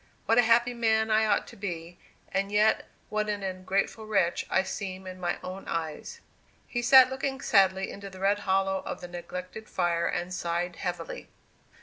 What 0.25 0.39
a 0.39 0.49
happy 0.49 0.73
man 0.73 1.11
I 1.11 1.27
ought 1.27 1.45
to 1.49 1.55
be, 1.55 1.99
and 2.33 2.51
yet 2.51 2.87
what 3.09 3.29
an 3.29 3.43
ungrateful 3.43 4.07
wretch 4.07 4.47
I 4.49 4.63
seem 4.63 5.05
in 5.05 5.19
my 5.19 5.37
own 5.43 5.67
eyes!" 5.67 6.21
He 6.67 6.81
sat 6.81 7.11
looking 7.11 7.39
sadly 7.39 7.91
into 7.91 8.09
the 8.09 8.19
red 8.19 8.39
hollow 8.39 8.81
of 8.83 9.01
the 9.01 9.07
neglected 9.07 9.69
fire 9.69 10.07
and 10.07 10.33
sighed 10.33 10.77
heavily. 10.77 11.29